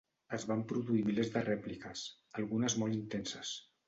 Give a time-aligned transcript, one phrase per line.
[0.35, 2.05] Es van produir milers de rèpliques,
[2.45, 3.53] algunes molt intenses.